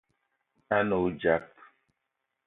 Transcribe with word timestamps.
A 0.77 0.79
ne 0.87 0.95
odzap 1.03 1.47